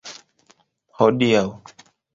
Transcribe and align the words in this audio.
Hodiaŭ. 1.01 1.47